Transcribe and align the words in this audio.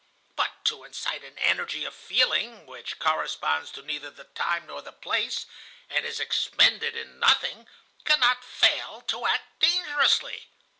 But 0.35 0.65
to 0.65 0.83
incite 0.83 1.23
an 1.23 1.37
energy 1.37 1.85
of 1.85 1.93
feeling 1.93 2.65
which 2.65 2.97
corresponds 2.97 3.69
to 3.73 3.83
neither 3.83 4.09
the 4.09 4.23
time 4.23 4.65
nor 4.65 4.81
the 4.81 4.91
place, 4.91 5.45
and 5.91 6.07
is 6.07 6.19
expended 6.19 6.95
in 6.95 7.19
nothing, 7.19 7.67
cannot 8.03 8.43
fail 8.43 9.01
to 9.01 9.27
act 9.27 9.59
dangerously. 9.59 10.47